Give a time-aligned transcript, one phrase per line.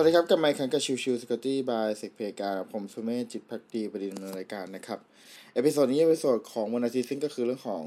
[0.00, 4.98] วัสดีครับกลับมาพบกันกับ Chill Chill Security by SecPlayground ผมสุเมธจิตภักดีบดินทร์ในรายการนะครับ
[5.54, 7.82] episode นี้ episode ของวันอาทิตย์ซึ่งก็คือเรื่องของ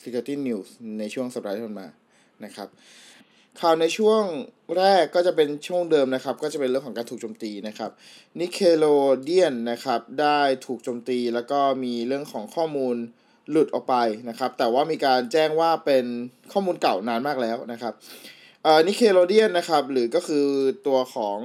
[0.00, 0.68] Security News
[0.98, 1.88] ในช่วงสัปดาห์ที่ผ่านมา
[2.44, 2.68] นะครับ
[3.60, 4.22] ข่าวในช่วง
[4.76, 7.90] แรกก็จะเป็นช่วงเดิมนะครับ ก็จะเป็นเรื่องของการถูกโจมตีนะครับ
[8.40, 12.96] Nickelodeon นะครับ ได้ถูกโจมตีแล้วก็มีเรื่องของข้อมูล
[13.50, 13.94] หลุดออกไป
[14.28, 16.04] นะครับ แต่ว่ามีการแจ้งว่าเป็น
[16.52, 17.94] ข้อมูลเก่านานมากแล้วนะครับ
[18.68, 20.46] อ่อ Nickelodeon นะครับ หรือก็คือ
[20.86, 21.38] ตัวของ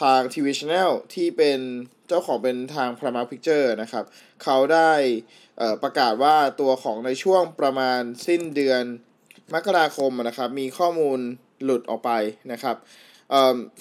[0.00, 1.60] ทาง TV channel ที่เป็น
[2.08, 4.04] เจ้าของเป็นทาง Paramount Pictures นะครับ
[4.42, 4.92] เขาได้
[5.82, 8.82] ประกาศว่าตัวของในช่วงประมาณสิ้นเดือน
[9.54, 11.18] มกราคมนะครับ มีข้อมูล
[11.64, 12.10] หลุดออกไป
[12.52, 12.76] นะครับ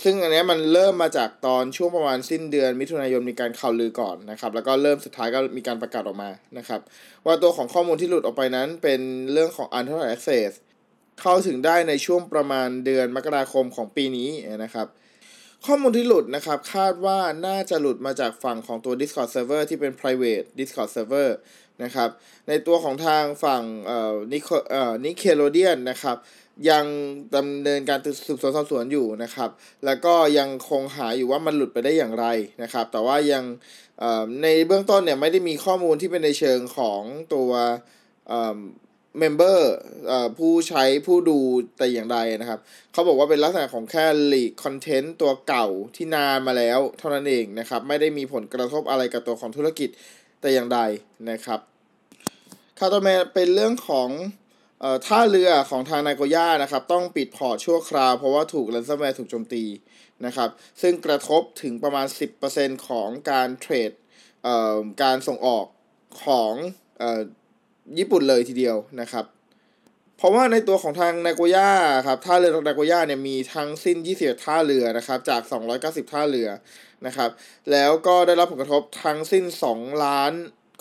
[0.03, 6.81] ซึ่งอันนี้มันเริ่มมาจากตอนช่วงประมาณสิ้นเดือน มิถุนายนมีการข่าวลือก่อนนะครับ แล้วก็เริ่มสุดท้ายก็มีการประกาศออกมานะครับ
[7.25, 9.01] ว่าตัวของข้อมูลที่หลุดออกไปนั้นเป็น
[9.31, 10.51] เรื่องของ unauthorized access
[11.21, 14.29] เข้าถึงได้ในช่วงประมาณเดือนมกราคมของปีนี้
[14.63, 14.87] นะครับ
[15.65, 21.29] ข้อมูลที่หลุดนะครับ คาดว่าน่าจะหลุดมาจากฝั่งของตัว Discord server ที่เป็น private Discord server
[21.83, 22.09] นะครับ
[22.47, 26.17] ในตัวของทางฝั่งเอ่อนิโคเอ่อนิเคโลเดียนนะครับ
[26.69, 26.85] ยัง
[27.35, 29.49] ดำเนินการสืบสวนสอบสวนอยู่นะครับ
[29.85, 32.25] แล้วก็ยังคงหาอยู่ว่ามันหลุดไปได้อย่างไร
[32.63, 33.43] นะครับ แต่ว่ายัง
[34.43, 37.01] ในเบื้องต้นเนี่ยไม่ได้มีข้อมูลที่เป็นในเชิงของ
[37.33, 37.51] ตัว
[39.19, 39.73] member
[40.37, 41.39] ผู้ใช้ผู้ดู
[41.77, 42.59] แต่อย่างใดนะครับ
[42.91, 49.89] เขาบอกว่าเป็นลักษณะของแค่ leak content ตัวเก่าที่นานมาแล้วเท่านั้นเองนะครับ ไม่ได้มีผลกระทบอะไรกับตัวของธุรกิจ
[50.41, 50.79] แต่อย่างใด
[51.29, 51.59] นะครับ
[52.77, 54.09] ข่าวต่อมาเป็นเรื่องของ
[54.83, 59.63] ออท่าเรือของทางนาโกย่านะครับ ต้องปิด port ชั่วคราวเพราะว่าถูก r รนซัมแวร์ถูกโจมตี
[60.25, 60.49] นะครับ
[60.81, 62.07] ซึ่งกระทบถึงประมาณ
[62.47, 63.91] 10%ของการเทรด
[65.03, 65.65] การส่งออก
[66.25, 66.53] ของ
[67.99, 69.25] ญี่ปุ่นเลยทีเดียวนะครับ
[70.17, 71.69] เพราะว่าในตัวของทางนาโกย่า
[72.07, 75.41] ครับท่าเรือนาโกย่าเนี่ยมีทั้งสิ้น21ท่าเรือนะครับจาก
[75.77, 76.49] 290 ท่าเรือ
[77.05, 77.29] นะครับ
[77.71, 80.31] แล้วก็ได้รับผลกระทบทั้งสิ้น 2 ล้าน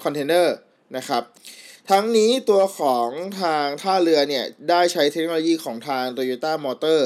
[0.03, 0.57] คอนเทนเนอร์
[0.97, 1.23] นะครับ
[1.91, 3.09] ทั้งนี้ตัวของ
[3.43, 7.01] ทางท่าเรือเนี่ย ได้ใช้เทคโนโลยีของทาง Toyota Motor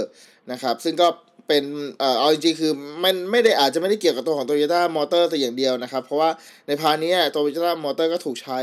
[0.52, 1.08] นะครับ ซึ่งก็
[1.48, 1.64] เป็น
[1.98, 2.72] เอ่อเอาจริงๆคือ
[3.04, 6.30] มันไม่ได้อาจจะไม่ได้เกี่ยวกับตัวของ Toyota Motor แต่อย่างเดียวนะครับ เพราะว่า
[6.66, 8.60] ในพาร์ทนี้ Toyota Motor ก็ถูกใช้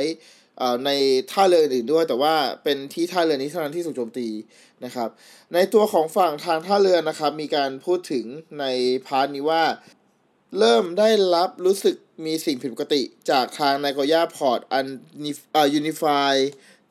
[0.85, 0.89] ใน
[1.31, 4.27] ท่าเรืออื่นด้วย แต่ว่าเป็นที่ท่าเรือนี้เท่านั้นที่ถูกโจมตี
[4.85, 5.09] นะครับ
[5.53, 8.25] ในตัวของฝั่งทางท่าเรือนะครับมีการพูดถึง
[8.59, 8.65] ใน
[9.07, 9.63] part นี้ว่า
[10.59, 11.95] เริ่มได้รับรู้สึก
[12.25, 14.85] มีสิ่งผิดปกติจากทาง Nagoya Port อัน
[15.55, 16.33] อ่า Unified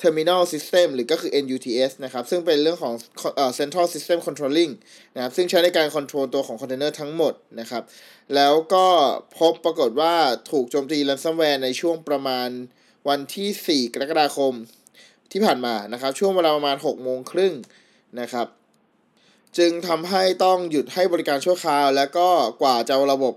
[0.02, 2.94] Terminal System หรือก็คือ NUTS นะครับ ซึ่งเป็นเรื่องของ
[3.36, 4.72] เอ่อ Central System Controlling
[5.14, 7.82] นะครับ ซึ่งใช้ในการ control ตัวของคอนเทนเนอร์ทั้งหมดนะครับ
[8.34, 8.86] แล้วก็
[9.38, 10.14] พบปรากฏว่า
[10.50, 12.48] ถูกโจมตี ransomware ในช่วงประมาณ
[13.08, 14.54] วันที่ 4 กรกฎาคม
[15.30, 17.54] ที่ผ่านมานะครับ ช่วงเวลาประมาณ6โมงครึ่ง
[18.20, 18.46] นะครับ
[19.58, 22.28] จึงทำให้ต้องหยุดให้บริการชั่วคราว แล้วก็
[22.62, 23.34] กว่าจะระบบ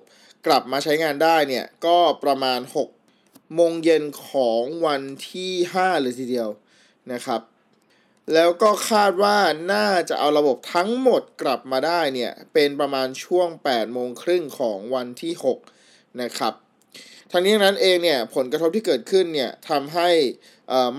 [0.48, 2.60] กลับมาใช้งานได้เนี่ย ก็ประมาณ
[3.08, 6.50] 6 โมงเย็นของวันที่ 5 เลยทีเดียว
[7.14, 7.42] นะครับ
[8.34, 9.38] แล้วก็คาดว่า
[9.74, 15.34] น่าจะเอาระบบทั้งหมดกลับมาได้เนี่ย เป็นประมาณช่วง 8 โมงครึ่งของวันที่
[15.78, 16.54] 6 นะครับ
[17.36, 20.10] ทั้งนี้นั้นเองเนี่ยผลกระทบที่เกิดขึ้นเนี่ยทำให้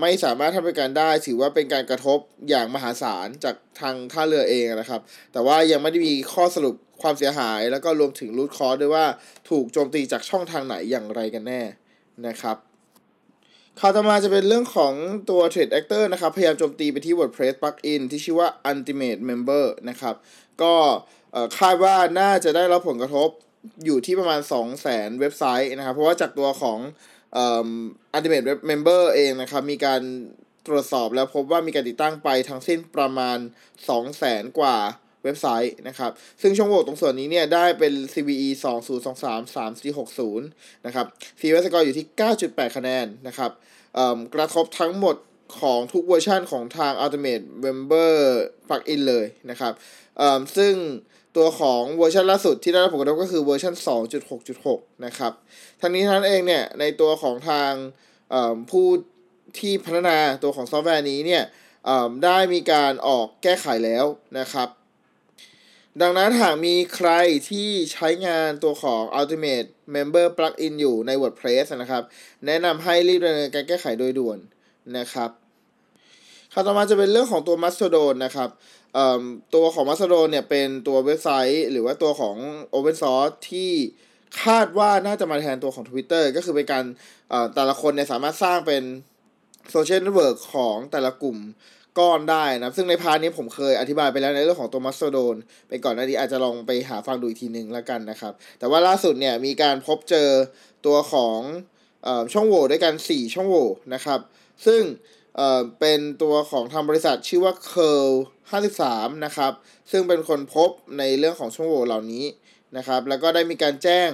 [0.01, 2.19] ไม่สามารถทำบริการได้ ถือว่าเป็นการกระทบ
[2.49, 5.01] อย่างมหาศาลจากทางท่าเรือเองนะครับ
[5.33, 9.05] แต่ว่ายังไม่ได้มีข้อสรุปความเสียหาย แล้วก็รวมถึงรูทคอร์ด้วยว่า
[9.49, 11.61] ถูกโจมตีจากช่องทางไหนอย่างไรกันแน่
[12.27, 12.57] นะครับ
[13.79, 14.93] ข่าวต่อมาจะเป็นเรื่องของ
[15.29, 20.15] ตัว Trade Actor นะครับ พยายามโจมตีไปที่ WordPress plugin ที่ชื่อว่า Ultimate Member นะครับ
[20.61, 20.73] ก็
[21.59, 23.29] คาดว่าน่าจะได้รับผลกระทบ
[23.85, 26.79] อยู่ที่ประมาณ 2 0 0แสนเว็บไซต์นะครับ เพราะว่าจากตัวของ
[27.37, 27.69] อ่อ
[28.15, 30.01] Ultimate Web Member เองนะครับ มีการ
[30.67, 34.77] ตรวจสอบแล้วพบว่ามีการติดตั้งไปทั้งสิ้นประมาณ 2 0 0แสนกว่า
[35.23, 36.11] เว็บไซต์นะครับ
[36.41, 38.49] ซึ่งช่องโหว่ตรงส่วนนี้เนี่ยได้เป็น CVE
[39.03, 41.05] 2023 3460นะครับ
[41.39, 42.05] CVE score อยู่ที่
[42.41, 43.51] 9.8 คะแนนนะครับ
[44.35, 45.15] กระทบทั้งหมด
[45.59, 48.13] ของทุกเวอร์ชันของทาง Ultimate Member
[48.67, 49.73] Plugin เลยนะครับ
[50.57, 50.75] ซึ่ง
[51.37, 53.73] ตัวของเวอร์ชันล่าสุดที่ได้รับผลกระทบก็คือเวอร์ชัน
[54.39, 55.33] 2.6.6 นะครับ
[55.81, 57.71] ทั้งนี้ทั้งเองเนี่ย ในตัวของทาง
[58.71, 58.87] ผู้
[59.59, 61.43] ที่พัฒนาตัวของซอฟต์แวร์นี้เนี่ย
[62.23, 64.05] ได้มีการออกแก้ไขแล้ว
[64.39, 64.69] นะครับ
[66.01, 67.11] ดังนั้นหากมีใคร
[67.49, 72.03] ที่ใช้งานตัวของ Ultimate Member Plugin อยู่ใน WordPress นะครับ
[72.45, 74.39] แนะนำให้รีบดำเนินการแก้ไขโดยด่วน
[74.97, 75.29] นะครับ
[76.53, 78.49] ข่าวต่อมาจะเป็นเรื่องของตัว Mastodon นะครับ
[79.55, 82.35] ตัวของ Mastodon เนี่ยเป็นตัวเว็บไซต์ หรือว่าตัวของ
[82.73, 83.71] Open Source ที่
[84.43, 86.83] คาดว่าน่าจะมาแทนตัวของ Twitter ก็คือเป็นการ
[87.55, 88.83] แต่ละคนเนี่ยสามารถสร้างเป็น
[89.71, 91.37] social network ของแต่ละกลุ่ม
[91.99, 95.35] ก้อนได้นะ ซึ่งใน part นี้ผมเคยอธิบายไปแล้วในเรื่องของตัว Mastodon
[95.67, 100.29] ไปก่อนหน้านี้อาจจะลองไปหาฟังดูอีกทีหนึ่งแล้วกันนะครับ แต่ว่าล่าสุดเนี่ยมีการพบเจอ
[100.85, 101.39] ตัวของ
[102.33, 104.19] ช่องโหว่ด้วยกัน 4 ช่องโหว่นะครับ
[104.65, 104.81] ซึ่ง
[105.79, 108.09] เป็นตัวของทางบริษัทชื่อว่า Cure53
[108.67, 109.51] 53 นะครับ
[109.91, 112.25] ซึ่งเป็นคนพบในเรื่องของช่องโหว่เหล่านี้
[112.77, 114.09] นะครับ แล้วก็ได้มีการแจ้ง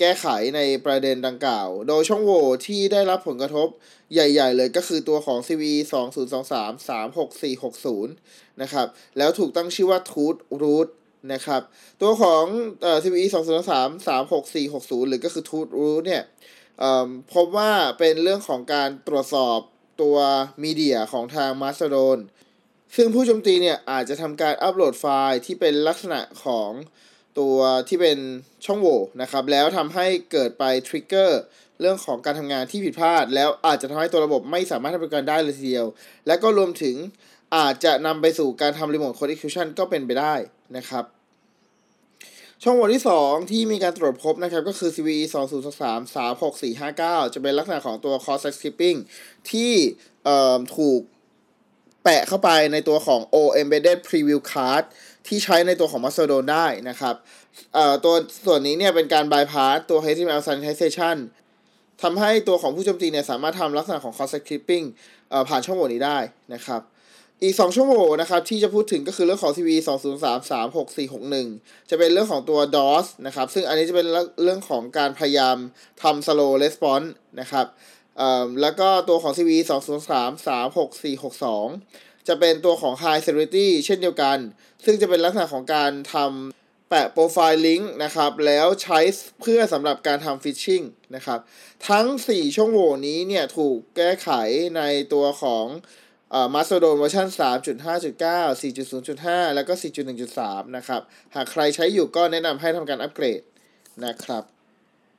[0.00, 3.68] แก้ไขในประเด็นดังกล่าว โดยช่องโหว่ที่ได้รับผลกระทบ
[4.12, 5.62] ใหญ่ ๆ เลยก็คือตัวของ CV
[6.42, 8.86] 2023 36460 นะครับ
[9.18, 10.88] แล้วถูกตั้งชื่อว่า Tooth Root
[11.32, 11.62] นะครับ
[12.02, 12.44] ตัวของ
[12.82, 16.22] เอ่อ CVE 2023 36460 หรือก็คือ Tooth Root เนี่ย
[17.34, 19.58] พบว่าเป็นเรื่องของการตรวจสอบ
[20.02, 20.16] ตัว
[20.62, 22.18] มีเดียของทาง Mastodon
[22.96, 26.70] ซึ่งผู้โจมตีเนี่ยอาจจะทำการอัปโหลดไฟล์ที่เป็นลักษณะของ
[27.38, 27.56] ตัว
[27.88, 28.18] ที่เป็น
[28.64, 31.40] ช่องโหว่นะครับ แล้วทำให้เกิดไปทริกเกอร์
[31.80, 35.86] เรื่องของการทำงานที่ผิดพลาด แล้วอาจจะทำให้ตัวระบบไม่สามารถทำการได้เลยทีเดียว
[36.26, 36.96] และก็รวมถึง
[37.56, 40.34] อาจจะนำไปสู่การทำรีโมทโคด execution ก็เป็นไปได้
[40.76, 41.04] นะครับ
[42.64, 48.98] ช่องโหว่ที่ 2 ที่มีการตรวจพบนะครับก็คือ CVE 2023 36459 จะเป็นลักษณะของตัว cross skipping
[49.50, 49.72] ที่
[50.76, 51.00] ถูก
[52.02, 54.84] แปะเข้าไปในตัวของ O embedded preview card
[55.26, 57.14] ที่ใช้ในตัวของ Mastodon ได้นะครับ
[58.04, 58.14] ตัว
[58.46, 61.16] ส่วนนี้เนี่ยเป็นการ bypass ตัว HTML sanitization
[62.02, 64.84] ทำให้ตัวของผู้โจมตีเนี่ยสามารถทำลักษณะของ cross clipping
[65.48, 66.18] ผ่านช่องโหว่นี้ได้
[66.54, 66.82] นะครับ
[67.42, 69.68] อีก 2ช่องโหว่นะครับที่จะพูดถึงก็คือเรื่องของ CV
[70.14, 70.50] 203
[71.20, 74.06] 36461 จะเป็นเรื่องของตัว DOS นะครับ ซึ่งอันนี้จะเป็น
[74.42, 75.56] เรื่องของการพยายาม
[76.02, 77.08] ทำ slow response
[77.40, 77.66] นะครับ
[78.60, 79.50] แล้วก็ตัวของ CVE
[80.10, 80.46] 2023
[81.56, 84.38] 36462 จะเป็นตัวของ High Security เช่นเดียวกัน
[84.84, 88.98] ซึ่งจะเป็นลักษณะของการทำแปะ profile link นะครับ แล้วใช้
[89.40, 90.82] เพื่อสำหรับการทำ phishing
[91.14, 91.38] นะครับ
[91.88, 94.28] ทั้ง 4 ช่องโหว่นี้เนี่ยถูกแก้ไข
[94.76, 95.66] ในตัวของ
[96.54, 97.28] Mastodon เวอร์ชัน
[97.82, 99.72] 3.5.9 4.0.5 แล้วก็
[100.20, 101.00] 4.1.3 นะครับ
[101.34, 103.40] หากใครใช้อยู่ก็แนะนำให้ทำการอัปเกรด
[104.04, 104.42] นะครับ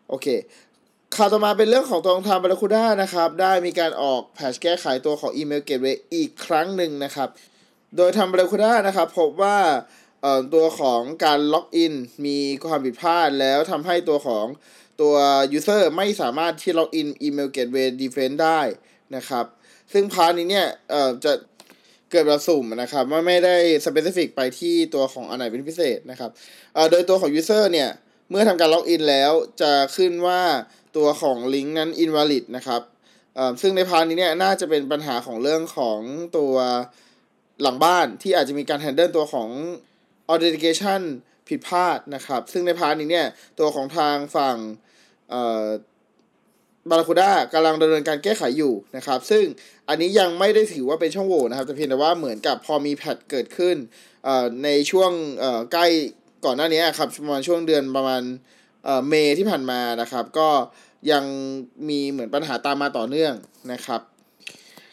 [0.09, 0.27] โอเค
[1.15, 7.29] ข่าวต่อมาเป็นเรื่องของตัวของทาง Barracuda นะครับ ได้มีการออก patch แก้ไขตัวของ email gateway อีกครั้งหนึ่งนะครับ
[7.97, 9.57] โดยทาง Barracuda นะครับ พบว่า
[10.53, 11.93] ตัวของการ login
[12.25, 12.37] มี
[12.67, 14.45] ความผิดพลาดแล้วทำให้ตัวของ
[15.01, 15.15] ตัว
[15.51, 18.59] user ไม่สามารถที่ login Email Gateway Defense ได้
[19.15, 19.45] นะครับ
[19.93, 21.33] ซึ่ง part นี้เนี่ยเอ่อจะ
[22.11, 23.55] เกิดแบบสุ่มนะครับว่าไม่ได้
[23.85, 26.31] specific ไปที่ตัวของอันไหนเป็นพิเศษนะครับ
[26.91, 27.89] โดยตัวของ user เนี่ย
[28.29, 29.31] เมื่อทำการ login แล้ว
[29.61, 30.41] จะขึ้นว่า
[30.97, 32.81] ตัวของลิงก์นั้น invalid นะครับ
[33.61, 35.99] ซึ่งใน part นี้เนี่ยน่าจะเป็นปัญหาของเรื่องของ
[36.37, 36.53] ตัว
[37.61, 39.49] หลังบ้านที่อาจจะมีการ handle ตัวของ
[40.31, 41.01] authentication
[41.47, 43.27] ผิดพลาดนะครับ ซึ่งใน part นี้เนี่ย
[43.59, 44.57] ตัวของทางฝั่ง
[46.89, 49.43] Barracuda กำลังดำเนินการแก้ไขอยู่นะครับ ซึ่ง
[49.89, 53.75] อันนี้ยังไม่ได้ถือว่าเป็นช่องโหว่นะครับ แต่เพียงแต่ว่าเหมือนกับพอมีแพทเกิดขึ้น
[54.63, 55.11] ในช่วง
[55.73, 55.87] ใกล้
[56.45, 58.21] ก่อนหน้านี้ครับประมาณช่วงเดือนประมาณ
[59.07, 60.49] เมย์ที่ผ่านมานะครับ ก็
[61.11, 61.23] ยัง
[61.89, 63.33] มีเหมือนปัญหาตามมาต่อเนื่อง
[63.73, 64.01] นะครับ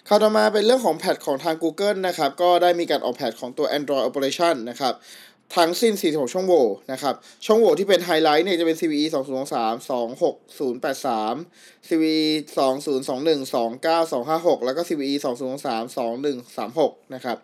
[0.08, 4.94] ข่าวต่อมาเป็นเรื่องของแพทของทาง Google นะครับ ก็ได้มีการออกแพทของตัว Android Operation นะครับ
[5.56, 7.14] ทั้งสิ้น 46 ช่องโหว่นะครับ
[7.46, 12.26] ช่องโหว่ที่เป็นไฮไลท์เนี่ยจะเป็น CVE 2023 26083 CVE
[12.56, 17.36] 2021 29256 แล้วก็ CVE 2023 2136 นะครับ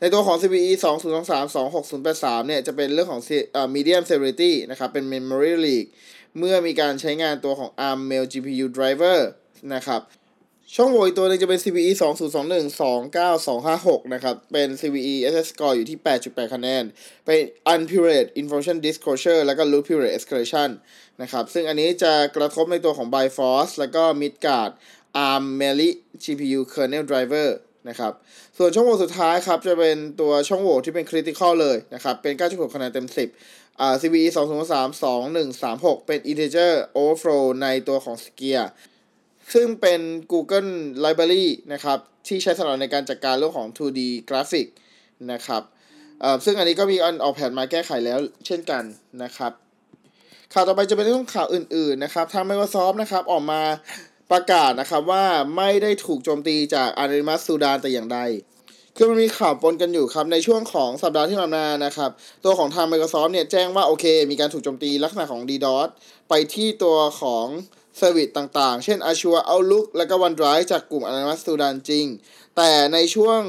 [0.00, 0.70] ในตัวของ CVE
[1.18, 3.22] 2023 26083 เนี่ยจะเป็นเรื่องของ
[3.74, 5.86] medium severity นะครับ เป็น memory leak
[6.38, 9.18] เมื่อมีการใช้งานตัวของ ARM Mail GPU driver
[9.74, 10.00] นะครับ
[10.74, 16.84] ช่องโหว่อีกตัวนึงจะเป็น CVE 2021 29256 นะครับ เป็น CVE SS score อยู่ที่ 8.8 คะแนน
[17.26, 17.40] เป็น
[17.72, 20.70] unpurified information disclosure แล้วก็ root period escalation
[21.22, 24.70] นะครับ ซึ่งอันนี้จะกระทบในตัวของ Bifrost แล้วก็ Midgard
[25.28, 25.90] ARM Meli
[26.22, 27.48] GPU kernel driver
[27.88, 28.12] นะครับ
[28.58, 33.06] ส่วนช่องโหว่สุดท้ายครับ จะเป็นตัวช่องโหว่ที่เป็น critical เลยนะครับ เป็น 9.6 คะแนนเต็ม
[33.44, 34.88] 10 อ่า CVE 203
[35.52, 38.62] 2136 เป็น integer overflow ในตัวของ Skia
[39.54, 40.00] ซึ่งเป็น
[40.32, 40.70] Google
[41.04, 44.66] Library นะครับ ที่ใช้สำหรับในการจัดการเรื่องของ 2D Graphic
[45.32, 45.62] นะครับ
[46.44, 48.82] ซึ่งอันนี้ก็มีอันออกแพตช์มาแก้ไขแล้วเช่นกัน
[49.22, 49.52] นะครับ
[50.52, 53.62] ข่าวต่อไปจะเป็นเรื่องข่าวอื่น ๆ นะครับ ทาง Microsoft นะครับออกมา
[54.30, 55.24] ประกาศนะครับว่า
[55.56, 58.18] ไม่ได้ถูกโจมตีจาก Anonymous Sudan แต่อย่างใด
[58.96, 62.10] คือมันมีข่าวปนกันอยู่ครับ ในช่วงของสัปดาห์ที่ผ่านมานะครับ
[62.44, 65.88] ตัวของทาง Microsoft เนี่ยแจ้งว่าโอเค มีการถูกโจมตีลักษณะของ DDoS
[66.28, 67.46] ไปที่ตัวของ
[67.98, 72.06] service ต่างๆ เช่น Azure Outlook และก็ OneDrive จากกลุ่ม Anonymous Sudan จริง
[72.56, 73.40] แต่ในช่วง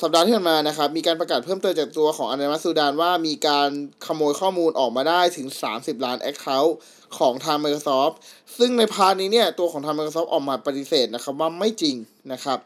[0.00, 3.70] สัปดาห์ที่ผ่านมานะครับ มีการประกาศเพิ่มเติมจากตัวของ Anonymous Sudan ว่ามีการ
[4.06, 6.72] ขโมยข้อมูลออกมาได้ถึง 30 ล้าน Account
[7.18, 8.14] ของทาง Microsoft
[8.58, 11.96] ซึ่งใน part นี้เนี่ย ตัวของทาง Microsoft ออกมาปฏิเสธนะครับว่าไม่จริง
[12.32, 12.58] นะครับ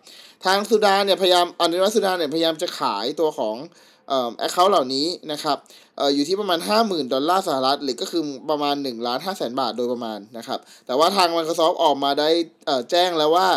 [0.44, 3.56] ทาง Sudan เนี่ยพยายาม Anonymous Sudan เนี่ยพยายามจะขายตัวของ
[4.38, 5.56] account เหล่านี้นะครับ
[5.98, 12.28] อยู่ที่ประมาณ 50,000 ดอลลาร์สหรัฐ หรือก็คือประมาณ1ล้าน5แสนบาทโดยประมาณนะครับ แต่ว่าทาง Microsoft ออกมาได้
[12.90, 13.48] แจ้งแล้วว่า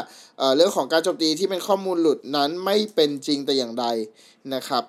[0.55, 3.85] เรื่องของการโจมตีที่เป็นข้อมูลหลุดนั้นไม่เป็นจริงแต่อย่างใด
[4.53, 4.83] นะครับ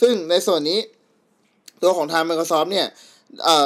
[0.00, 0.78] ซึ่งในส่วนนี้
[1.82, 2.86] ตัวของทาง Microsoft เนี่ย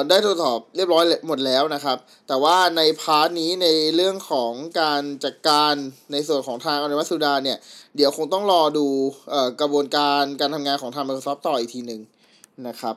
[0.09, 5.75] ได้ตรวจสอบเรียบร้อยหมดแล้วนะครับ แต่ว่าในพาร์ทนี้ในเรื่องของการจัดการ
[6.13, 7.59] ในส่วนของทางอนุมัติสุดาเนี่ย
[7.97, 8.87] เดี๋ยวคงต้องรอดู
[9.61, 12.01] กระบวนการการทำงานของทาง Microsoft ต่ออีกทีหนึ่ง
[12.69, 12.95] นะครับ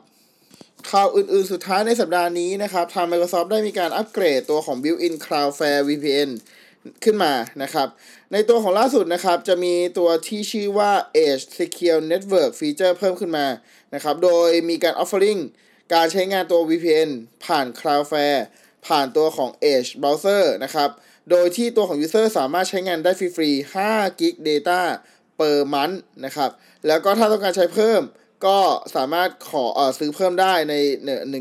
[0.89, 6.29] ข่าวอื่นๆ สุดท้ายในสัปดาห์นี้นะครับทาง Microsoft ได้มีการอัปเกรดตัวของ Built-in Cloudflare VPN
[7.03, 7.87] ขึ้นมานะครับ
[8.33, 10.91] ในตัวของล่าสุดนะครับ จะมีตัวที่ชื่อว่า
[11.25, 13.47] Edge Secure Network Feature เพิ่มขึ้นมา
[13.93, 15.41] นะครับ โดยมีการ offering
[15.93, 17.09] การใช้งานตัว VPN
[17.45, 18.41] ผ่าน Cloudflare
[18.87, 20.89] ผ่านตัวของ Edge Browser นะครับ
[21.29, 24.81] โดยที่ตัวของ User สามารถใช้งานได้ฟรีๆ5 g b data
[25.39, 26.49] per month นะครับ
[26.87, 28.01] แล้วก็ถ้าต้องการใช้เพิ่ม
[28.45, 28.57] ก็
[28.95, 30.73] สามารถขออซื้อเพิ่มได้ใน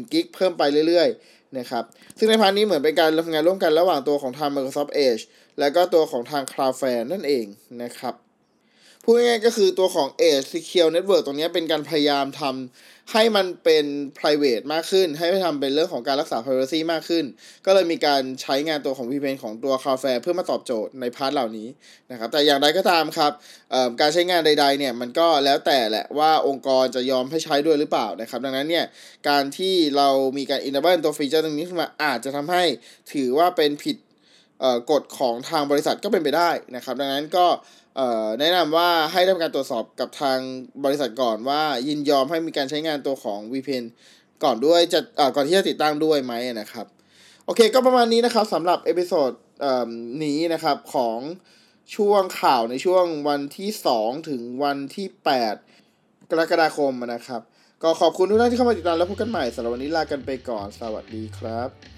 [0.05, 1.85] 1กิกเพิ่มไปเรื่อยๆนะครับ
[2.19, 5.23] ซึ่งใน part นี้เหมือนเป็นการทำงานร่วมกันระหว่างตัวของทาง Microsoft Edge
[5.59, 7.47] และก็ตัวของทาง Cloudflare นั่นเอง
[7.83, 8.15] นะครับ
[9.07, 13.85] พูดง่ายๆก็คือตัวของ Edge Secure Network ตรงนี้เป็นการพยายามทำให้มันเป็น
[14.19, 17.25] private มากขึ้น ให้ทำเป็นเรื่องของการรักษา privacy มากขึ้น
[17.67, 21.69] ก็เลยมีการใช้งานตัวของ VPN ของตัว Cloudflare เพื่อมาตอบโจทย์ใน part เหล่านี้
[22.11, 23.33] นะครับ แต่อย่างไรก็ตามครับ
[24.01, 28.85] การใช้งานใดๆเนี่ยมันก็แล้วแต่แหละว่าองค์กรจะยอมให้ใช้ด้วยหรือเปล่านะครับ ดังนั้นเนี่ย
[29.29, 30.09] การที่เรา
[30.39, 32.65] มีการ enable ตัวฟีเจอร์ตรงนี้ขึ้นมาอาจจะทำให้
[33.13, 33.97] ถือว่าเป็นผิด
[34.91, 37.47] กฎของทางบริษัทก็เป็นไปได้นะครับ ดังนั้นก็
[38.41, 40.39] แนะนำว่าให้ทำการตรวจสอบกับทาง
[40.85, 43.85] บริษัทก่อนว่ายินยอมให้มีการใช้งานตัวของ VPN
[44.45, 45.01] ก่อนด้วยจะ
[45.35, 46.87] ก่อนที่จะติดตั้งด้วยไหมนะครับ
[47.45, 49.31] โอเคก็ประมาณนี้นะครับสำหรับเอพิโซด
[50.25, 51.19] นี้นะครับของ
[51.97, 55.07] ช่วงข่าวในช่วงวันที่ 2 ถึงวันที่
[55.69, 57.43] 8 กรกฎาคมนะครับ
[57.83, 61.94] ก็ขอบคุณทุกท่านที่เข้ามาติดตามแล้วพบกันใหม่สำหรับวันนี้ลากันไปก่อน สวัสดีครับ